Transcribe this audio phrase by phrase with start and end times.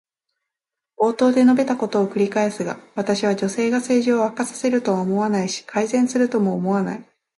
[0.97, 7.07] 冒頭で述べたことを繰り返すが、私は女性が政治を悪化させるとは思わないし、改善するとも思わない。